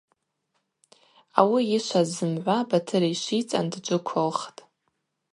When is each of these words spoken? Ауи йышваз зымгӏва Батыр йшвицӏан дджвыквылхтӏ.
Ауи 1.39 1.61
йышваз 1.71 2.07
зымгӏва 2.17 2.57
Батыр 2.69 3.03
йшвицӏан 3.13 3.65
дджвыквылхтӏ. 3.71 4.59